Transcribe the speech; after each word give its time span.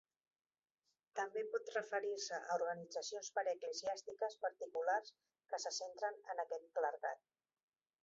També 1.19 1.43
pot 1.55 1.69
referir-se 1.75 2.39
a 2.39 2.57
organitzacions 2.61 3.31
paraeclesiàstiques 3.37 4.41
particulars 4.49 5.15
que 5.53 5.63
se 5.67 5.77
centren 5.81 6.23
en 6.35 6.47
aquest 6.49 6.71
clergat. 6.81 7.35